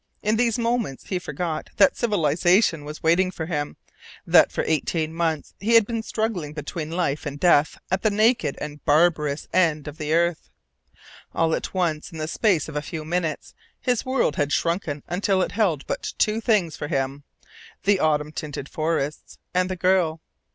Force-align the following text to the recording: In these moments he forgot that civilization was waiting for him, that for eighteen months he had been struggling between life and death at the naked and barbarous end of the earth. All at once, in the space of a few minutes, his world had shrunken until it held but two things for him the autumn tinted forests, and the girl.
In 0.23 0.35
these 0.35 0.57
moments 0.57 1.05
he 1.09 1.19
forgot 1.19 1.69
that 1.77 1.95
civilization 1.95 2.85
was 2.85 3.03
waiting 3.03 3.29
for 3.29 3.45
him, 3.45 3.77
that 4.25 4.51
for 4.51 4.63
eighteen 4.65 5.13
months 5.13 5.53
he 5.59 5.75
had 5.75 5.85
been 5.85 6.01
struggling 6.01 6.53
between 6.53 6.89
life 6.89 7.27
and 7.27 7.39
death 7.39 7.77
at 7.91 8.01
the 8.01 8.09
naked 8.09 8.57
and 8.59 8.83
barbarous 8.83 9.47
end 9.53 9.87
of 9.87 9.99
the 9.99 10.11
earth. 10.11 10.49
All 11.35 11.53
at 11.53 11.75
once, 11.75 12.11
in 12.11 12.17
the 12.17 12.27
space 12.27 12.67
of 12.67 12.75
a 12.75 12.81
few 12.81 13.05
minutes, 13.05 13.53
his 13.79 14.03
world 14.03 14.37
had 14.37 14.51
shrunken 14.51 15.03
until 15.07 15.39
it 15.43 15.51
held 15.51 15.85
but 15.85 16.13
two 16.17 16.41
things 16.41 16.75
for 16.75 16.87
him 16.87 17.23
the 17.83 17.99
autumn 17.99 18.31
tinted 18.31 18.67
forests, 18.69 19.37
and 19.53 19.69
the 19.69 19.75
girl. 19.75 20.19